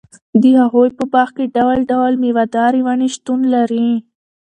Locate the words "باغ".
1.13-1.29